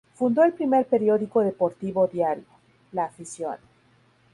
Fundó 0.15 0.43
el 0.43 0.53
primer 0.53 0.87
periódico 0.87 1.41
deportivo 1.41 2.07
diario, 2.07 2.45
La 2.91 3.05
Afición. 3.05 3.57